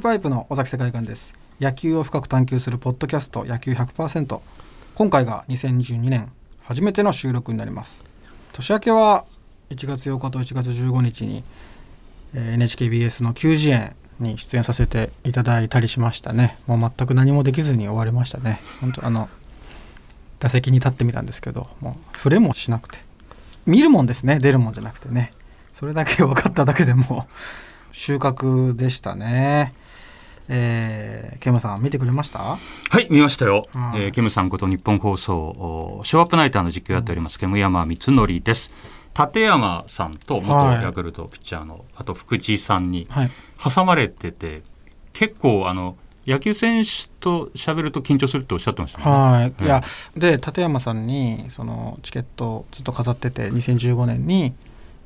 [0.00, 1.34] ーパイプの尾崎世界観です。
[1.60, 4.40] 野球を深く探求するポッドキャスト野球100%
[4.94, 6.32] 今回が2022年
[6.62, 8.06] 初めての収録になります。
[8.54, 9.26] 年明けは
[9.68, 11.44] 1月8日と1月15日に、
[12.34, 16.56] え NHKBS の9時園に出演させていただいたりしましたね。
[16.66, 18.62] もう全く何もできずに終わりましたね。
[18.80, 19.28] 本当あの
[20.38, 22.98] 打席に立ってみたんですけどもう触れもしなくて。
[23.66, 24.38] 見るもんですね。
[24.38, 25.34] 出るもんじゃなくてね。
[25.74, 27.26] それだけ分かっただけでも
[27.92, 29.74] 収穫でしたね。
[30.48, 32.38] えー、ケムさん見てくれました？
[32.38, 32.58] は
[33.00, 33.66] い、見ましたよ。
[33.74, 38.70] うんえーケムさんこと日本放送、おショーアップナイターの実況やっております、ケム山光則です。
[39.18, 43.30] 立山さんとはい元ヤクルトピッチャーの、あと福地さんにはい
[43.62, 44.62] 挟まれてて、
[45.12, 49.04] 結構あの、野球選手と喋ると緊張するっておっしゃってましたね。
[49.04, 49.82] はい、うんいや
[50.16, 54.52] で立山さんにそのチケットをずっと飾ってて2015年に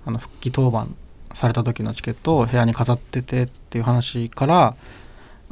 [0.05, 0.89] あの復帰登板
[1.35, 4.77] された時のチケットを部屋に飾っててっていう話から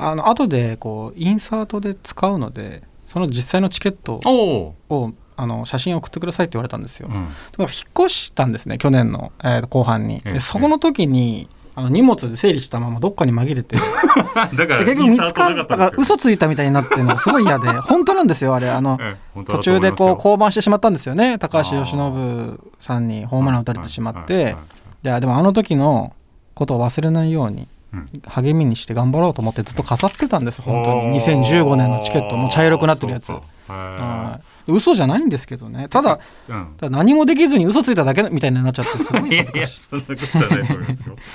[0.02, 10.32] あの後でこうインサートで使うのでその実際のチケットをあの写真送ってくださいって言われたんですよ、ー、うん、引っ越したんですね去年の、えー後半に、ええ。
[10.34, 13.76] でそこの時にあの荷物で整理したままどっかに紛れて。
[14.54, 18.70] だから結局見つかったんですよ嘘ついたみたいになってるのがすごい嫌で 本当なんですよあれ。
[18.70, 24.34] あのえ途中でこう降板してしまったんですよね高橋由伸さんにホームラン打たれてしまって。
[24.34, 24.62] はいはいはい。
[25.04, 26.12] いやでもあの時の
[26.54, 27.68] ことを忘れないようにうん
[28.26, 31.20] 励みにして頑張ろうと思ってずっと飾ってたんです本当に。
[31.20, 32.36] 2015年のチケット。
[32.36, 33.32] もう茶色くなってるやつ。
[34.66, 35.88] 嘘じゃないんですけどね。
[35.88, 36.74] ただうん。
[36.78, 39.80] ただ何もできずに嘘ついただけみたいになっちゃってすごい恥ずかしい。
[39.90, 41.16] そんなことはないと思いますよ。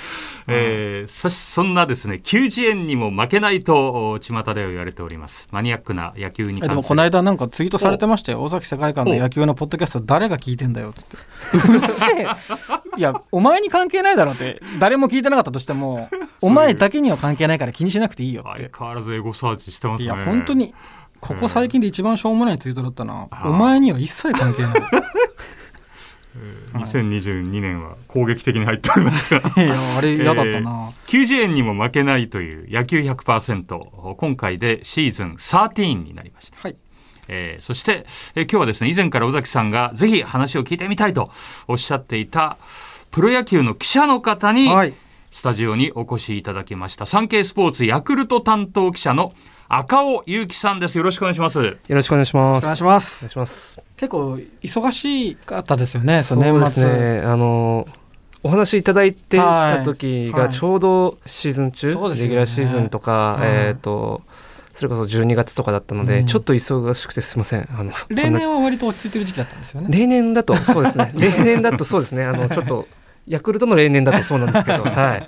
[0.50, 5.46] えーそしそんなですね、90円にも負けないと、お巷では言われております。
[5.50, 8.42] マニアックな野球にでもこの間なんかツイートされてましたよ。
[8.42, 11.16] 尾崎世界観の野球のポッドキャスト誰が聞いてんだよっつって。
[11.68, 12.26] うるせえ
[12.98, 16.08] いやお前に関係ないだろって誰も聞いてなかったとしても
[16.40, 18.64] お前だけには関係ないから気にしなくていいよって。
[18.64, 20.06] 相変わらずエゴサーチしてますね。
[20.06, 20.74] いや本当に
[21.20, 24.74] ここ最近で一番しょうもないツイートだったな、お前には一切関係ない。
[26.74, 29.40] 2022年は攻撃的に入っておりますが。
[29.62, 36.76] いやあれ嫌だったな、90円にも負けないという野球100%今回でシーズン13になりました、はい
[37.28, 41.30] えーそして、えー今日はですね以前から尾崎さんがぜひ話を聞いてみたいと
[41.66, 42.56] おっしゃっていた
[43.10, 44.94] プロ野球の記者の方に、はい。
[45.30, 47.06] スタジオにお越しいただきました。
[47.06, 49.34] サンケイスポーツヤクルト担当記者の
[49.68, 50.96] 赤尾祐樹さんです。
[50.96, 51.62] よろしくお願いします。
[51.62, 52.64] よろしくお願いします。
[52.64, 53.80] お願いしまお願すいします。
[53.96, 56.84] 結構忙しかったですよねそうです年末。
[56.84, 57.20] ね。
[57.20, 57.86] あの
[58.42, 60.46] お話いただいていた時はい。
[60.46, 62.28] がちょうどシーズン中、そうですよね。
[62.28, 63.48] レギュラーシーズンとか、はい。
[63.48, 64.22] えっ、と
[64.78, 67.68] それこそ12月とかだったので、うんちょっと忙しくてすみません。
[67.76, 71.12] あの例年は割と落ち着いてる時期だったんですよなね例年だとそうですね。
[71.16, 72.24] 例年だとそうですね。
[72.24, 72.86] あのちょっと
[73.26, 75.26] ヤクルトの例年だとそうなんですけど、 はい。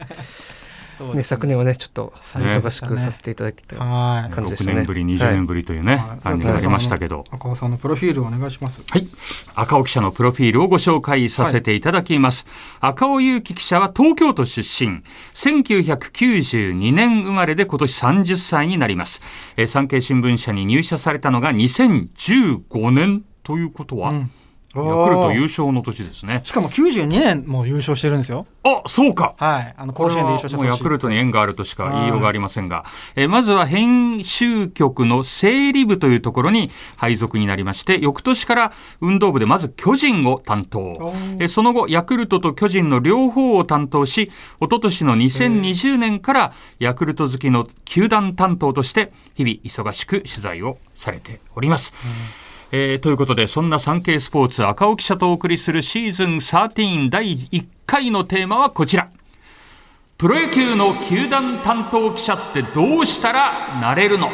[1.15, 9.07] ね昨年はねちょっと忙しくさせていただいて、はい6感じでしたね年ぶり20年ぶりというね、はい感じがありましたけど、赤尾さんのプロフィールをお願いしますはい。
[9.55, 12.47] 赤尾記者のプロフィールをご紹介させていただきます。
[12.81, 15.01] 赤尾祐樹記者は東京都出身。
[15.35, 19.21] 1992年生まれで今年30歳になります。
[19.57, 24.31] えー産経新聞社に入社されたのが2015年ということは、うん
[24.75, 26.43] ヤクルト優勝の年ですね。
[26.45, 29.35] しかも92年も優勝してるんですよあ、そうか。
[29.37, 32.85] はいあの甲子園で優勝したヤ年クルトに縁があるとしか言いようがありませんが、
[33.17, 40.93] えーまずは編集局の整理部というところに配属になりまして、翌年から運動部でまず巨人を担当。
[41.39, 51.93] えーその後、ヤクルトと巨人の両方を担当し、一昨年の2020年からヤクルト好きの球団担当として、日々忙しく取材をされております。
[52.73, 59.11] えーということで、そんなサンケイスポーツ赤尾記者とお送りするシーズン13第1回のテーマはこちら。
[60.19, 64.29] プロ野球の球団担当記者ってどうしたらなれるの、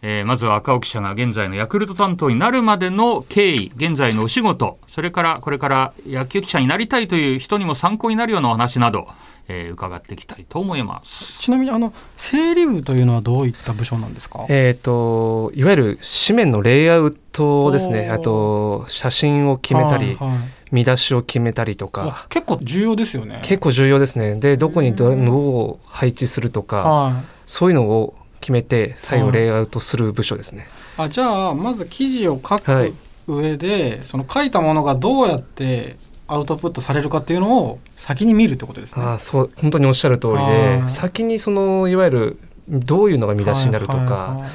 [0.00, 9.06] えーまずは赤尾記者が現在のヤクルト担当になるまでの経緯、現在のお仕事、それからこれから野球記者になりたいという人にも参考になるようなお話など、
[9.48, 11.38] えー伺っていきたいと思います。
[11.38, 14.46] ちなみにあの整理部というのはどういった部署なんですか？
[14.48, 18.10] えっ、といわゆる紙面のレイアウトですね。
[18.10, 20.38] あと写真を決めたり、はいはい
[20.72, 22.24] 見出しを決めたりとか。
[22.24, 24.36] あ結構重要ですよね結構重要ですね。
[24.36, 30.66] で、どこにどどう配置するとか、はいそういうのを決めて、最後はいレイアウトする部署ですね。
[30.96, 32.94] あじゃあまず記事を書くはい
[33.26, 35.98] 上で、その書いたものがどうやって
[36.32, 39.02] アウトプットされるかっていうのを先に見るってことですね。
[39.04, 42.38] あーそう本当におっしゃる通りはいで先にそのいわゆる
[42.68, 44.50] どういうのが見出しになるとか、はいはいはい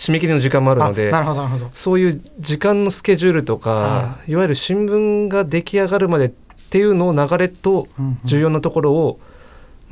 [0.00, 1.70] 締め切りの時間もあるのでなるほどなるほど。
[1.74, 6.28] そういう時間のスケジュールとか、、はいわゆる新聞が出来上がるまでっ
[6.70, 7.86] ていうのを流れと
[8.24, 9.20] 重要なところを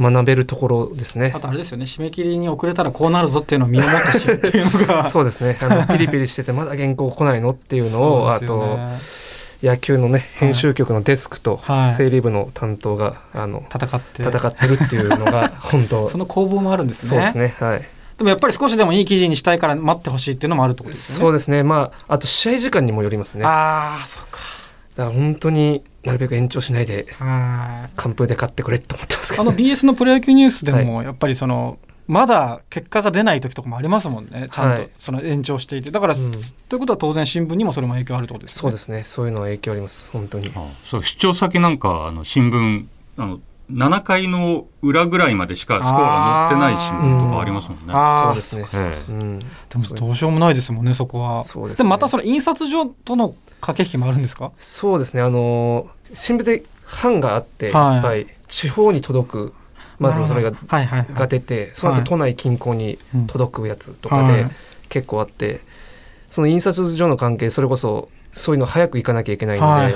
[0.00, 1.40] 学べるところですねあ。
[1.40, 5.58] とあれですよね締め切りに遅れたらこうなるぞっていうのを身をもって知るっていうのが そうですね。
[5.60, 8.98] あのピリピリしててまだ原稿来ないのっていうのをあそうですよとね
[9.62, 11.94] 野球のね編集局のデスクとはい。
[11.94, 14.22] 整理部の担当があの戦って。
[14.22, 16.08] 戦ってるっていうのが 本当。
[16.08, 17.08] その攻防もあるんですね。
[17.08, 17.54] そうですね。
[17.66, 17.88] はい。
[18.18, 21.20] でもやっぱり少しでもいい記事にしたいから待ってほしいっていうのもあるってことですよね。
[21.26, 21.62] そうですね。
[21.62, 23.42] まああと試合時間にもよりますね。
[23.42, 24.40] だかああそうか。
[24.96, 27.90] ら本当になるべく延長しないではい。
[27.96, 31.78] 完封で勝ってくれと思ってますけど、あの BS のプロ野球ニュースでもやっぱりその、
[32.08, 36.32] まだ結果が出ない時とかもありますもんねちゃんとはいその延長していてだから、うん
[36.68, 39.04] ということは当然新聞にもそれも影響あるってことですねそうですね。
[39.04, 40.10] そういうのは影響あります。
[40.10, 40.50] 本当に。
[40.54, 43.40] あそう出張先なんかあの新聞あの
[43.70, 47.92] 7回の裏ぐらいまでしかスコアが載ってない新聞とかありますもんね。
[47.94, 48.66] そうですね。
[48.74, 49.38] ええうん。
[49.38, 49.44] で
[49.76, 54.52] もどうしようもないですもんねそこはそうですねもまたその印刷所との駆け引きもあるんですか？
[54.58, 55.20] そうですね。
[55.22, 56.62] あの新聞で
[57.02, 59.52] 版があって、いっはいぱい地方に届く
[59.98, 60.52] まずそれが
[61.14, 63.26] が出て、そのはい後都内近郊にうん。
[63.26, 64.50] 届くやつとかではい。
[64.88, 65.60] 結構あって、
[66.30, 69.94] その印刷所の関係それこそそういうの早く行かなきゃいけないので、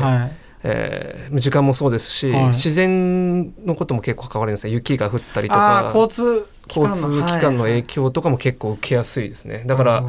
[0.64, 2.46] えー時間もそうですし、はい。
[2.48, 9.64] 自然のことも結構関わるんですね雪が降ったりとか交通交の通機関の影はい響とかも結構受けやすいですね。
[9.66, 10.04] だから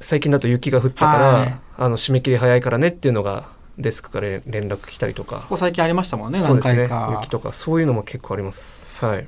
[0.00, 1.54] 最近だと雪が降ったから、はい。
[1.78, 5.36] あの締め切り早いからねっていうのがデスクから連絡来たりとか。
[5.36, 6.76] ここ最近ありましたもんね何そうですね。
[6.76, 7.18] 回か。
[7.20, 9.04] 雪とかそういうのも結構あります。
[9.04, 9.26] はい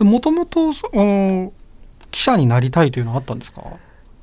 [0.00, 0.72] もともと
[2.12, 3.64] 記者になりたいというのはあったんですか？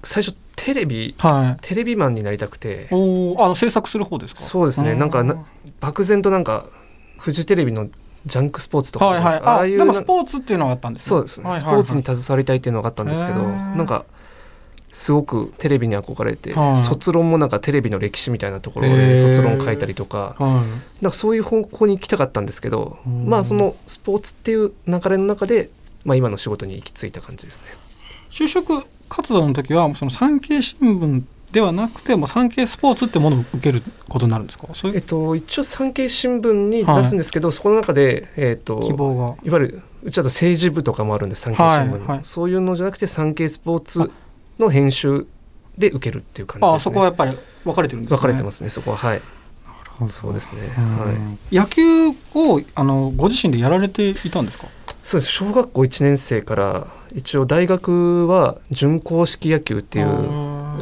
[0.03, 1.61] 最初テレビはい。
[1.61, 2.87] テレビマンになりたくて。
[2.91, 4.39] おーあの制作する方ですか？
[4.39, 4.95] そうですね。
[4.95, 5.35] なんかな
[5.81, 6.65] 漠然となんか
[7.17, 7.89] フジテレビの
[8.25, 9.39] ジャンクスポーツとかはいはい。
[9.41, 11.07] ああいうでもスポーツっていうのがあったんですね。
[11.07, 11.83] そうですね、はいはいはい。
[11.83, 14.05] スポーツに携わりたいっていうのがあったんですけどなんか
[14.91, 16.79] すごくテレビに憧れて、はい。
[16.79, 19.33] 卒論もなんかテレビの歴史みたいなところへでー。
[19.33, 20.63] 卒論書いたりとかは
[21.01, 23.25] なんかそういう方向に行きたかったんですけどうん。
[23.27, 25.69] まあそのスポーツっていう流れの中で、
[26.05, 27.65] まあ、今の仕事に行き着いた感じですね。
[28.31, 34.67] い、就職活動の時はその産経新聞ではなくてもう産経スポーツってものを受けることになるんですか？
[34.93, 39.35] えっと、一応産経新聞に出すんですけど、そこの中で、えっと、希望が。
[39.43, 42.19] いわゆるうちだと政治部とかもあるんです産経新聞の、はいはい。
[42.21, 44.11] そういうのじゃなくて産経スポーツ
[44.59, 45.25] の編集
[45.77, 46.75] で受けるっていう感じですね。
[46.75, 48.17] あそこはやっぱり分かれてるんですね。
[48.17, 48.97] 分かれてますねそこは。
[48.97, 49.21] はい。
[49.65, 50.11] なるほど。
[50.11, 50.61] そうですね。
[50.77, 50.97] うん。
[50.99, 51.05] は
[51.51, 51.55] い。
[51.55, 54.67] 野球をあのご自身でやられていたんですか？
[55.01, 55.31] そうです。
[55.31, 60.07] 小学校1年生から一応大学は準硬式野球っていう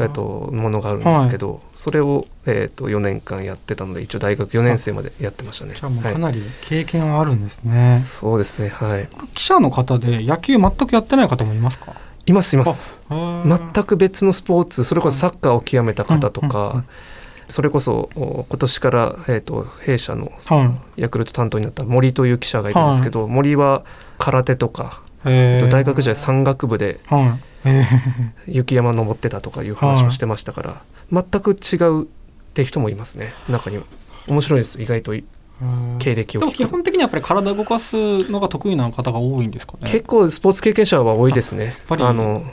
[0.01, 5.75] えっとものがあるんですけど、それを、えっと4年間やってたので一応大学4年生までやってましたね。
[5.75, 8.69] じゃあもうかはなり経験はあるんですね、い、そうですね。
[8.69, 9.07] はい。
[9.33, 11.93] 記者の方で野球全くやってない方もいますか？
[12.27, 12.95] いますいます。
[13.09, 16.83] 全全く別のスポーツそれこそサッカーを極めた方とか、
[17.47, 23.83] それこそお今年から、えー、と弊社のはヤクルト担当になった森という記者がいるんですけど、森は
[24.17, 26.99] 空手とか、いええっと大学時代山岳部で
[28.45, 30.81] 雪山登ってたとかいう話をしてましたから、
[31.11, 32.07] 全く違うっ
[32.53, 33.33] て人もいますね。
[33.47, 33.83] 中には。
[34.27, 35.13] 面白いです意外と
[35.99, 37.95] 経歴をでも基聞くと本的にはやっぱり体を動かす
[38.29, 39.89] のが得意な方が多いんですかね。
[39.91, 41.75] 結構スポーツ経験者は多いですね。
[41.87, 42.03] ぱり。
[42.03, 42.43] あの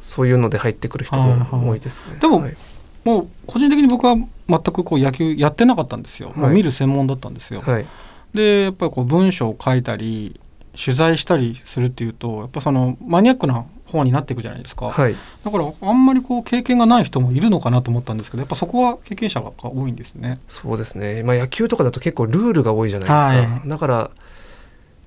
[0.00, 2.56] そういうので入ってくる人も多いですね、でもはい。
[3.04, 4.28] もう個人的に僕は全
[4.60, 6.38] くこう野球やってなかったんですよ、はい。
[6.38, 7.86] もう見る専門だったんですよ、はい。
[8.32, 10.40] でやっぱりこう文章を書いたり
[10.74, 15.14] 取材したりするっていうとやっぱそのマニアックな方になっていくじゃないですか、はい。
[15.44, 20.38] だからあんまりこう経験がない人もいるのかなと思ったんですけどやっぱそこは経験者が多いんですね。
[20.48, 23.68] そうですね、まあ、野球とかだと結構ルールが多いじゃないですか、はい。
[23.68, 24.10] だから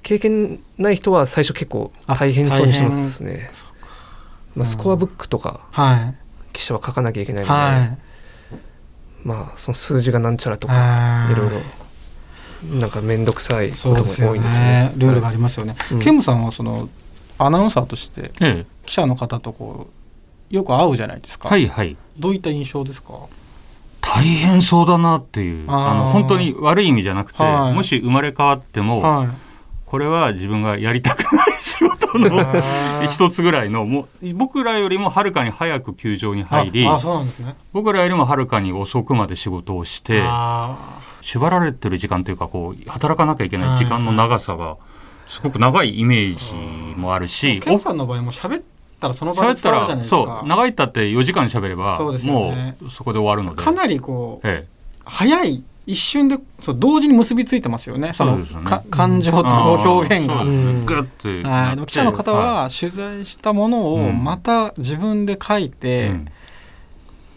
[0.03, 3.49] 経験ない人は最初結構あ大変そうにしますね。
[3.51, 6.15] そうまあ、スコアブックとかはい。
[6.53, 7.97] 記者は書かなきゃいけないので、はい。
[9.23, 11.35] まあその数字がなんちゃらとかはい。
[11.35, 11.61] ろいろ
[12.79, 14.91] なんか面倒くさいことも多いんですね。
[14.97, 15.99] ルールがあはいりますよね、うん。
[15.99, 16.89] ケムさんはその
[17.45, 18.65] アナウンサーとしてええ。
[18.85, 19.87] 記者の方とこ
[20.51, 21.95] うよく会うじゃないですか、はいはい。
[22.17, 23.13] どういった印象ですか？
[24.01, 27.73] 大変そうだなっていう、あの本当に悪い意味じゃなくて、はい。
[27.73, 29.29] もし生まれ変わっても、はい。
[29.85, 32.29] これは自分がやりたくない仕事の
[33.11, 37.55] 一つぐらいの、もう僕らよりもはるかに早く球場に入りあ、あそうなんですね。
[37.73, 40.77] 僕らよりもはるかに遅くまで仕事をして、あ
[41.21, 44.77] 縛られてる時間というか、こう働かなきゃいけない時間の長さが、
[45.31, 48.63] すごく長いイメージもあるーし、ケムさんの場合も喋っ
[48.99, 53.63] たらその場で伝わるじゃないですら、か長いったって4時間喋れば、そうですよもねうそこで終わるので。
[53.63, 54.67] かなりこうえ
[55.05, 58.11] 早い一瞬でそう同時に結びついてますよね。
[58.13, 58.45] そのね。
[58.65, 59.39] か感情と
[59.73, 60.35] 表現が。
[60.35, 64.23] はいでも記者の方は取材したものをうん。
[64.23, 66.25] また自分で書いいてうん。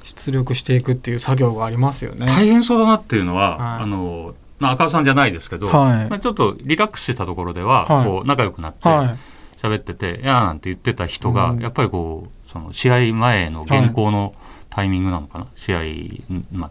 [0.02, 2.26] 出力していくっていう作業がありますよね。
[2.26, 3.82] 大変そうだなっていうのは、はい。
[3.84, 6.08] あのまあ、赤尾さんじゃないですけど、はい。
[6.08, 8.06] まあ、ちょっとリラックスしたところでは、はい。
[8.06, 9.16] こう仲良くなってはい。
[9.62, 11.60] 喋ってて、い、やーなんて言ってた人が、うん。
[11.60, 14.34] やっぱりこうその試合前の原稿の
[14.70, 16.70] タイミングなのかな、試合、んまあ、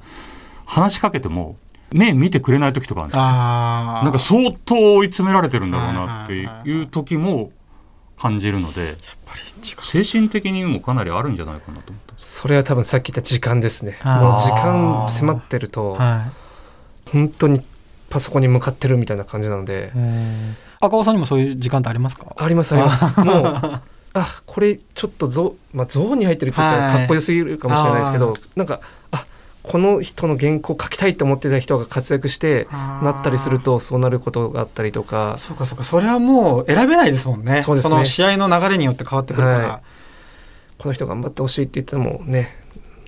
[0.65, 1.57] 話しかけても
[1.91, 3.23] 目見てくれない時とかあるんですよ。
[3.23, 7.51] なんか相当追い詰められてるんだろうなってはいう時も
[8.17, 10.03] 感じるので、やっぱり違う。
[10.03, 13.99] 精神的にもかなりあるんじゃないかなと思ったんですそれは多分さっき言った時間ですね。
[14.05, 16.31] もう時間迫ってるとは
[17.11, 17.61] 本当に
[18.13, 19.91] パソコンに向かってるみたいな感じなので。
[20.79, 22.27] 赤尾さんにもそういう時間ってありますか？
[22.37, 23.05] ありますあります。
[23.19, 23.81] もう
[24.13, 29.25] あこれちょっとゾ,、まあ、ゾーンに入ってるって言ったらはいかっこよすぎるかもしれないですけど、なんかあ
[29.63, 35.33] この人の原稿書きたいと思ってた人が活躍してなったりするとそうなることがあったりとか。
[35.39, 35.83] そうかそうか。
[35.83, 37.63] それはもう選べないですもんね。
[37.63, 37.95] そうですね。
[37.95, 39.81] の試合の流れによって変わってくるから、は
[40.77, 42.55] この人頑張ってほしいって言ってもね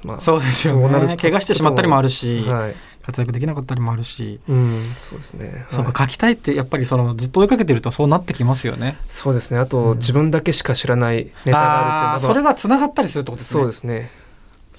[0.04, 1.18] まあそうですよね。
[1.18, 5.66] 怪我してしまったりもあるし、はい活躍できなかったりもあるし、うんそうですね。
[5.68, 5.94] そうはい。
[5.94, 8.98] か書きたいってやっぱりそのずっと追いかけてるとそうなってきますよね。
[9.08, 9.60] そうですね。
[9.60, 9.98] あと、うん。
[10.00, 13.62] 自分だけしか知らないネタがあるっていうのそれがつながったりするってことですね。
[13.62, 14.10] そうですね。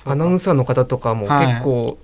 [0.04, 1.46] アナウンサーの方とかもはい。
[1.46, 1.98] 結構、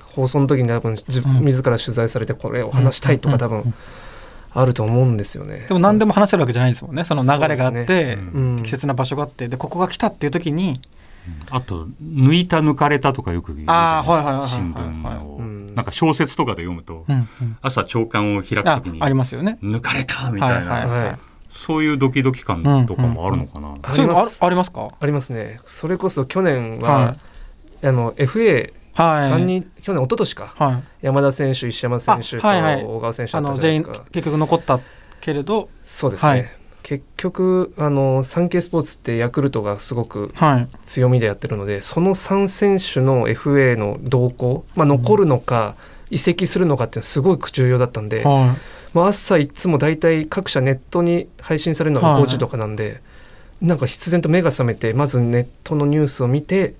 [0.00, 1.44] 放送の時に多分自うん。
[1.44, 3.72] 自ら取材されてこれを話したいとか多分
[4.52, 5.66] あると思うんですよね。
[5.68, 7.04] でも何でも話せるわけじゃないですもんね。
[7.04, 8.18] その流れがあって、ね。
[8.34, 8.56] うん。
[8.58, 10.80] 適切な場所があってでここが来たっていう時に
[11.50, 14.14] あと抜いた抜かれたとかよく言うじゃないですか。
[14.14, 15.39] あーはいはいはいはい新はい聞を、うん
[15.80, 17.56] なんか小説とかで読むと、うんうん。
[17.62, 19.58] 朝朝刊を開くあときにありますよね。
[19.62, 21.18] 抜かれたみたいな、はいはいはい。
[21.48, 24.38] そういうドキドキ感とかもあるのかな、ありそういうのあます。
[24.44, 24.88] ありますか？
[25.00, 25.60] ありますね。
[25.66, 27.16] それこそ去年は、は
[27.82, 29.30] あの FA はい。
[29.30, 30.54] 三人、去年一昨年か。
[30.56, 30.82] はい。
[31.02, 34.12] 山田選手石山選手と小川選手だったあの全員じゃないですか。
[34.12, 34.80] 結局残った
[35.20, 35.68] けれど。
[35.84, 36.30] そうですね。
[36.30, 36.59] はい
[36.90, 40.68] 結局あのサンケイスポーツってヤクルトがすごくはい。
[40.84, 45.76] 強みでやってるのでその3選手の FA の動向、まあ、残るのか
[46.10, 48.56] 移籍するのかっていうのはすごく重要だったんで、は
[48.92, 52.24] まあ、朝いつも大体各社ネットに配信されるのがはい。
[52.24, 53.00] 5時とかなんで、
[53.62, 56.74] なんか必然と目が覚めてまずネットのニュースを見て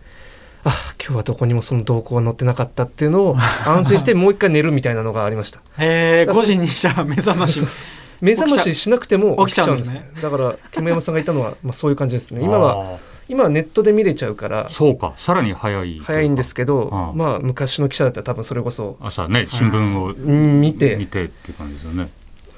[0.64, 5.60] あ今日はどこにもその動向が載ってなかったっていうのを安心してもう一回寝るみたいなのがありました。
[5.60, 7.60] いへえ5時にじゃあ目覚まし
[8.20, 10.10] 目覚まししなくても起きちゃうんですね。
[10.20, 12.42] だから煙山さんが言ったのは、 まあ、そういう感じですね。
[12.42, 12.98] 今はあ
[13.28, 15.14] 今はネットで見れちゃうからーそうか。
[15.16, 16.00] さらに早い。
[16.04, 20.96] 早いんですけど、うんまあ昔の記者だったら多分それこそ朝ね新聞をうん見て。
[20.96, 22.08] 見てっていう感じですよね。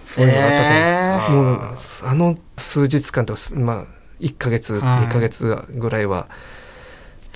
[0.05, 0.75] そういうのがあったと思う。
[0.75, 1.59] へー。
[1.61, 1.77] もう
[2.09, 3.85] あの数日間とまあ
[4.21, 4.83] 1ヶ月はい。
[5.09, 6.27] 2ヶ月ぐらいは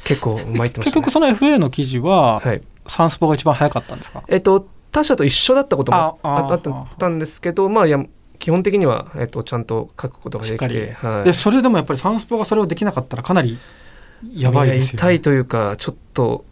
[0.05, 2.63] 結構参ってました、ね、結局その FA の記事は、はい。
[2.87, 4.23] サンスポが一番早かったんですか？
[4.29, 4.67] えっと
[4.97, 8.03] 他社と一緒だったこともあったんですけどまあいや
[8.39, 13.59] 基本的には、えっと、ちゃんと書くことができて、はい、でそれでもやっぱりサンスポがそれをできなかったらかなり
[14.33, 16.47] やばいですよ、痛いというかちょっと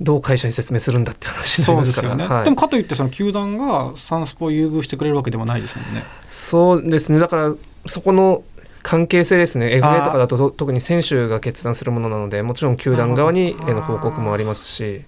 [0.00, 2.44] どう会社に説明するんだって話になりまですすよね、からはい。
[2.44, 6.02] でもかといってその球団がサンスポを優遇してくれるわけでもないですもんね。
[6.28, 7.20] そうですね。
[7.20, 7.54] だから
[7.86, 8.42] そこの
[8.82, 9.80] 関係性ですね。
[9.80, 15.04] FA とかだとと特に選手が決断するものなのでもちろん球団側にへの報告もありますし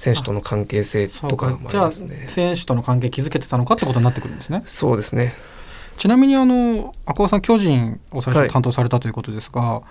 [0.00, 1.50] 選手との関係性とか。
[1.50, 2.24] もあかじゃありますね。
[2.28, 4.62] 選手との関係築けてたのかってことになってくるんですね。
[4.64, 5.34] そうですね。
[5.98, 9.82] ちなみにあの赤尾さん巨人を最はい初担当されたということですが、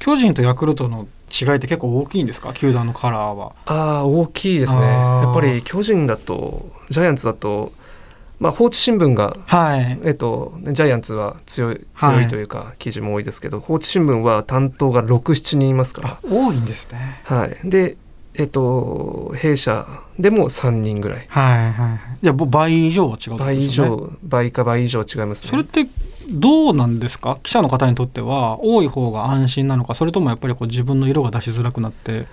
[0.00, 2.52] 巨人とヤクルトの違いって結構大きいんですか？
[2.52, 3.52] 球団のカラーは。
[3.66, 4.80] ああ大きいですね。
[4.80, 7.72] やっぱり巨人だとジャイアンツだと
[8.40, 10.00] まあ放置新聞がはい。
[10.02, 17.22] えっと、ジャイアンツは強いはい強いというか記事も多いですけど、放置新聞は担当が67人いますかあ多いんですね。
[17.30, 17.96] ら、はい、で、
[18.36, 19.86] えっと、弊社
[20.18, 21.26] でも3人ぐらい。
[21.28, 21.98] はいはいはい。
[22.22, 25.50] いやもう倍以上は違うってこと倍以上倍か倍以上違いますね。
[25.50, 25.86] それって
[26.30, 27.38] どうなんですか？
[27.42, 29.94] 記者の方にとっては多い方が安心なのか？
[29.94, 32.26] それともやっぱりこう自分の色が出しづらくなって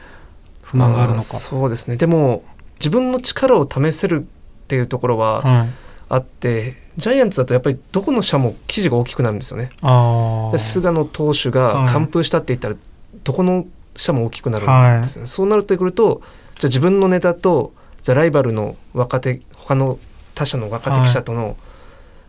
[0.64, 1.22] 不満があるのか？
[1.22, 1.98] まそうですね。
[1.98, 2.44] でも
[2.80, 5.70] 自分の力を試せるっていうところははい、
[6.10, 9.70] あって、ジャイアンツだとやっぱりどこの社も記事が大きくなるんですよね。
[9.82, 12.76] ああで菅野投手が完封したって言ったら、
[13.24, 14.66] どこの社も大きくなる
[15.00, 16.22] んですよね、そうなってくると
[16.56, 20.00] じゃあ自分のネタとじゃあライバルの若手他の
[20.36, 21.58] 他社の若手記者との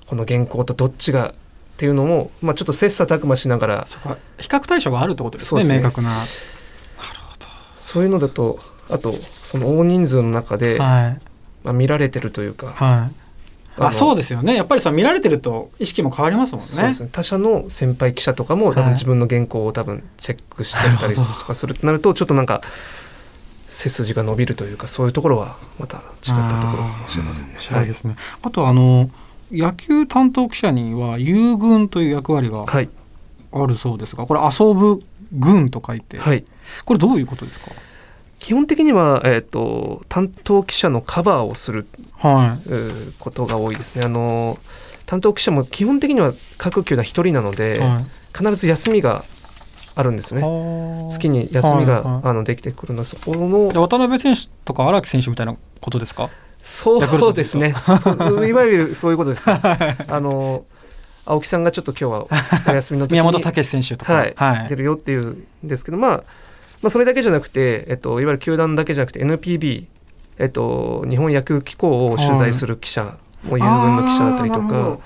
[0.07, 1.35] この原稿とどっちがっ
[1.77, 3.87] ていうのも、まあ、ちょっと切磋琢磨しながら
[4.39, 5.79] 比較対象があるってことですねそうですね。
[5.79, 6.25] 明確な。
[7.79, 8.59] そういうのだと
[8.91, 11.21] あとその大人数の中で、はい。
[11.65, 13.22] まあ、見られてるというか、はい
[13.79, 14.55] あのそうですよね。
[14.55, 16.67] やっぱりさ見られてると意識も変わりますもんね。
[16.67, 17.09] そうですね。
[17.11, 18.83] 他社の先輩記者とかも多はい。
[18.85, 22.61] 分自分の原稿を多分チェックしてたりとかするとなるとちょっとなんか
[23.69, 27.53] 背筋が伸びるというかそういうところはまた違ったところかもしれませんね。
[27.55, 29.11] 面白いですね、あとあの
[29.51, 32.91] 野球担当記者には遊軍という役割がはい、
[33.53, 35.03] あるそうですがこれ遊ぶ
[35.33, 36.45] 軍と書いて、はい、
[36.85, 37.71] これどういうことですか？
[38.43, 41.87] 基本的には、えーと、担当記者のカバーをする、
[42.19, 42.69] はい、
[43.21, 44.03] ことが多いですね。
[44.05, 44.59] あの
[45.07, 48.05] 担当記者も基本的には各球団1人なので、はい、
[48.37, 49.25] 必ず休みが
[49.95, 50.43] あるんですね。
[51.09, 56.29] 月に休みが、はいはい、あのできてくるのはそこの渡辺選手とか荒木選手みたいなことですか？
[56.65, 57.75] そうですね。
[58.49, 59.61] いわゆるそういうことです、ね、
[60.09, 60.65] あの
[61.27, 62.27] 青木さんがちょっと今日は
[62.67, 64.33] お休みの時に宮本武選手とか、はい。
[64.35, 66.25] はい、出るよっていうんですけど、まあ、
[66.83, 69.87] まあそれだけじゃなくて、えっと、いわゆる球団だけじゃなくて NPB、
[70.39, 74.99] えっと、日本野球機構を取材する記者も有分の記者だったりとか、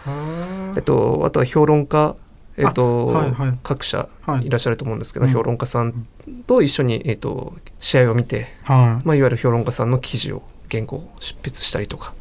[0.76, 2.16] えっと、あとは評論家
[2.58, 4.08] えーと、はいはい、各社
[4.42, 4.48] い。
[4.48, 6.06] らっしゃると思うんですけど、はい、評論家さん
[6.46, 9.06] と一緒に、えーと、試合を見て、はい。
[9.06, 12.14] まあ、いわゆる評論家さんの記事を原稿を執筆したりとか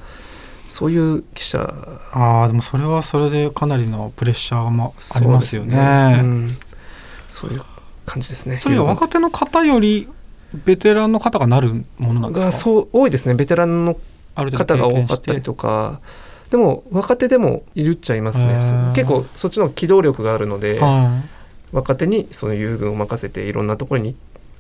[0.67, 1.73] そういう記者
[2.11, 5.75] ああでもそれはそれでかなりのプレッシャーもありますよね。
[5.75, 6.57] そうね、うん、
[7.27, 7.61] そういう
[8.05, 8.57] 感じですね。
[8.57, 10.07] それは若手の方より
[10.53, 12.51] ベテランの方がなるものなんですか？
[12.51, 13.35] そう多いですね。
[13.35, 13.97] ベテランの
[14.35, 15.99] 方が多かったりとか。
[16.49, 18.59] でも若手でもいるっちゃいますね。
[18.95, 20.79] 結構そっちの機動力があるので、
[21.71, 24.15] 若手にその優遇を任せていろんなところに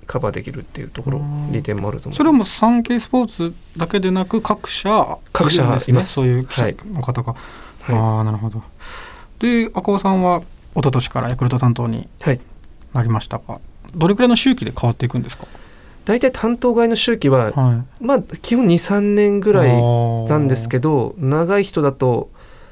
[0.07, 1.21] カバーできるっていうところ
[1.51, 6.13] 利点もあると思うそれもサンケイスポーツだけでなく各社各社います。
[6.13, 7.33] そういう記者の方が、
[7.81, 8.63] はい、ああなるほど。
[9.39, 10.41] で赤尾さんは
[10.73, 12.09] 一昨年からヤクルト担当に
[12.95, 13.61] なりましたが、はい、
[13.95, 15.45] どれくらいの周期で変わっていくんですか？
[16.05, 19.81] 大体担当外の周期は、はい、まあ基本23年ぐらい
[20.27, 22.29] なんですけど長い人だと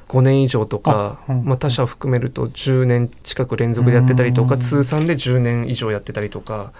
[0.08, 6.72] 5年以上とかまあ、他社を含めると10年近く連続でやってたりとか通算で10年以上やってたりとか。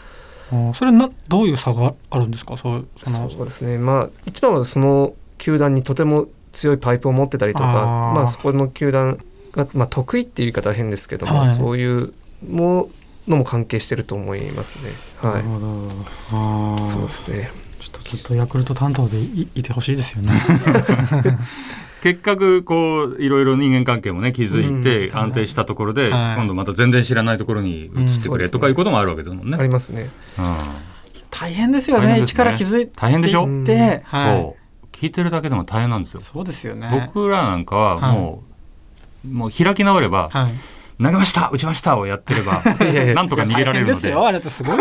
[0.74, 2.56] それなどういう差があるんですか？
[2.56, 3.78] そうそうですね。
[3.78, 9.18] まあ一番はその球団にとても強いパイプを持ってたりとかまあそこの球団
[9.50, 12.12] が、まあ、得意っていう言い方は変ですけども、はい、そういう
[12.48, 12.88] も
[13.28, 14.90] のも関係してると思いますね。
[15.20, 16.76] はい、なるほど。
[16.76, 17.50] あそうですね。
[17.80, 20.32] ちょっとずっとヤクルト担当でいいてほしいですよね。
[22.02, 29.56] 結局こういろいろ人間関係もね築いて安定したところで、今度また全然知らないところに移ってくれとかいうこともあるわけですもんね。
[29.58, 30.10] ありますね。
[31.30, 32.20] 大変ですよね。
[32.20, 33.44] 一から気づいて大変でしょ？
[33.44, 33.54] そう
[34.94, 36.20] 聞いてるだけでも大変なんですよ。
[36.20, 36.88] そうですよね。
[37.14, 38.42] 僕らなんかはも
[39.24, 40.30] う、もう開き直れば。
[40.98, 42.62] 投げました打ちましたをやってれば
[43.14, 44.14] なんとか逃げられるので。
[44.14, 44.78] あれってすごい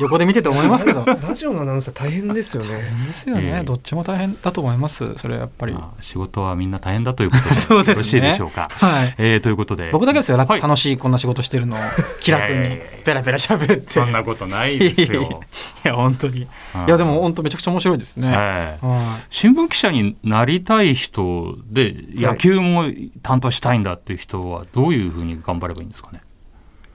[0.00, 1.04] 横で見てて思いますけど。
[1.04, 2.70] ラジオのアナウンサー大変ですよね。
[2.70, 5.14] 大変ですよね、えー、どっちも大変だと思います。
[5.16, 8.68] それやっぱり、まあ、仕事はみんな大変だということでそうです、ね、よろしいでしょうか。
[8.70, 9.14] はい。
[9.18, 11.76] えー、ということで僕だけですよ、はい、楽しいこんな仕事してるの
[12.20, 13.92] 気楽にペラペラ喋って。
[13.92, 15.22] そんなことないですよ。
[15.84, 16.42] いや本当に。
[16.42, 16.46] い
[16.86, 18.36] やでも本当めちゃくちゃ面白いですね。
[18.36, 18.86] はい。
[19.30, 22.84] 新聞記者になりたい人で野球も
[23.22, 26.22] 担当したいんだっていう人はどういうふうに頑張ればいいんですかね？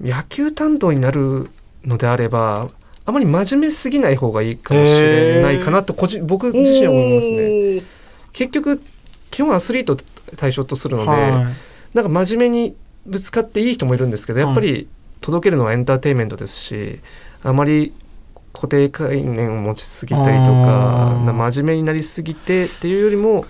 [0.02, 1.50] 野球担当になる
[1.86, 2.70] のであれば
[3.06, 7.84] あまり真面目すぎない方がいいかもしれないかなと個人僕自身は思いますね。
[8.34, 8.82] 結局
[9.30, 9.98] 基本アスリート
[10.38, 11.32] 対象とするので、はい、
[11.94, 14.88] なんか真面目にぶつかっていい人もいるんですけどやっぱり
[15.20, 17.00] 届けるのはエンターテインメントですし
[17.44, 17.94] あまり
[18.54, 23.46] 固定概念を持ちすぎたりとか真面目になりすぎてっていうよりも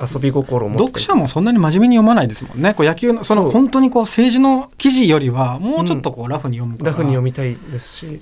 [0.00, 2.74] 遊び心も読者もそんなに真面目に読まないですもんね。
[2.74, 8.20] こう野球のその本当にこう政治の記事よりはもうちょっとこうラフに読む、うん、ラフに読みたいですし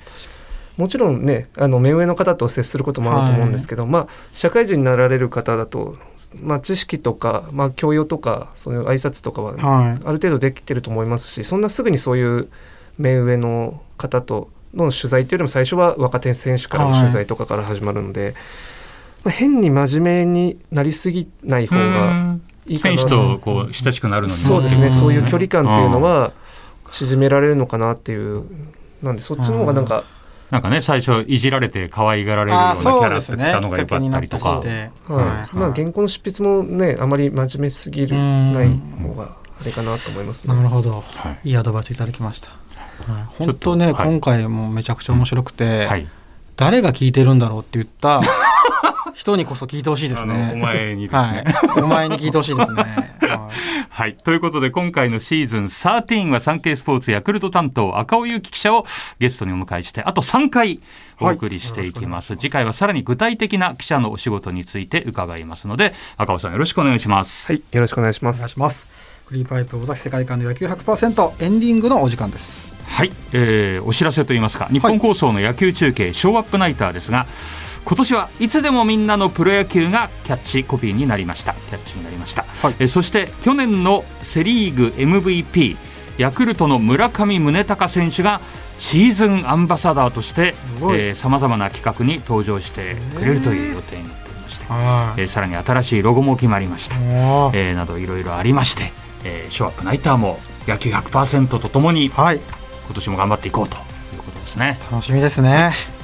[0.77, 5.97] もちろんねあの目上の方と接することもあると思うんですけど、はい、まあ、社会人になられる方だと、
[6.41, 12.49] まあ、知識とか、まあ、教養とかそういう挨拶とかはある程度できてると思いますし、はい、そんなすぐにそういう
[12.99, 18.25] 目上の方との取材っていうよりも最初は若手選手からの取材とかから始まるので。
[18.25, 18.35] はい
[19.29, 22.97] 変に真面目になりすぎない方がいいかな。
[22.97, 24.41] 選手とこう親しくなるのに。
[24.41, 24.93] そうですね。
[24.93, 26.33] そういう距離感っていうのは
[26.91, 28.45] 縮められるのかなっていう。
[29.03, 30.05] なんでそっちの方がなんか。
[30.51, 35.57] なんかね最初いじられて可愛がられるようなキャラってきたのがよかったりとか、はい。
[35.57, 38.69] まあ原稿の執筆もねあまり真面目すぎるない
[39.01, 46.09] 方があれかなと思います、ね、なるほど、はい、いいアドバイスいただきました、はい、本当ね、はい、今回もめちゃくちゃ面白くて、はい、
[46.57, 48.21] 誰が聞いてるんだろうって言った
[49.21, 50.53] 人にこそ聞いてほしいですね。
[50.55, 52.85] お前にですね、はい、お前に聞いてほしいですね。
[53.91, 58.87] はい、ということで今回のシーズン13はサンケイスポーツヤクルト担当赤尾祐希記者を
[59.19, 60.81] ゲストにお迎えしてあと3回
[61.21, 62.33] お送りしていきます。
[62.33, 67.53] はい、次回はさらに具体的な記者のお仕事について伺いますので赤尾さんよろしくお願いします。
[67.53, 68.39] はいよろしくお願いします。
[68.39, 68.89] お願いします。
[69.27, 72.71] クリーパイプ尾崎世界観の野球100%エンディングのお時間です。
[72.89, 77.27] はい、えー、お知らせといいますか日本放送の野球中継、はい、ショーアップナイターですが
[77.85, 81.55] 今年はいつでもみんなのプロ野球がキャッチコピーになりました。
[81.55, 85.77] キャッチになりました、はい、えそして去年のセ・リーグ MVP
[86.19, 88.41] ヤクルトの村上宗隆選手が
[88.79, 90.55] シーズンアンバサダーとして
[91.15, 98.93] さまざまな企画に登場してくれるという予定になっておりまして、えー、さらに新しいロゴも決まりまして、えー、などいろいろありまして、
[99.25, 102.41] えー、ショーアップナイターも野球100%とともに、はい、
[102.87, 103.79] 今年も頑張っていこうとい
[104.19, 104.79] うことですね。
[104.91, 106.00] 楽しみですね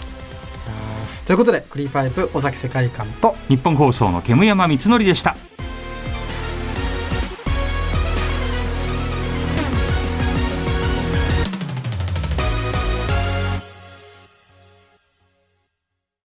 [1.27, 5.35] ということでクリーパイプ尾崎世界観と日本放送の煙山光則でした。